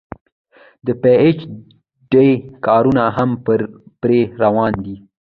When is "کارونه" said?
2.65-3.03